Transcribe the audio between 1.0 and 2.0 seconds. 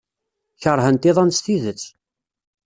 iḍan s tidet.